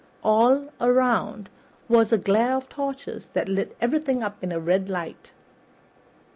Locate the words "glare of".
2.17-2.67